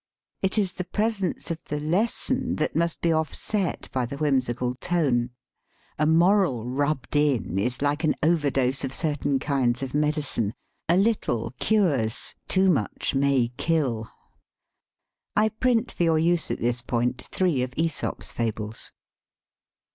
[0.41, 4.79] It is the presence of the lesson that must be offset by the whim sical
[4.79, 5.29] tone.
[5.99, 10.55] A moral "rubbed in" is like an overdose of certain kinds of medicine.
[10.89, 14.09] A little cures, too much may kill.
[15.35, 17.75] I print 107 THE SPEAKING VOICE for your use at this point three of
[18.33, 18.91] fables.